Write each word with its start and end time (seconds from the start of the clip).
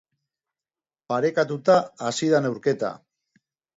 Parekatuta 1.13 1.75
hasi 2.07 2.31
da 2.33 2.41
neurketa. 2.47 2.91